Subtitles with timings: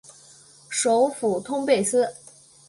[0.67, 2.11] 首府通贝斯。